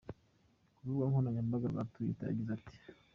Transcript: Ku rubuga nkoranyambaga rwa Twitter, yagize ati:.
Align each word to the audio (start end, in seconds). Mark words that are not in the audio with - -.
Ku 0.75 0.79
rubuga 0.85 1.05
nkoranyambaga 1.09 1.65
rwa 1.71 1.83
Twitter, 1.93 2.27
yagize 2.29 2.51
ati:. 2.57 2.73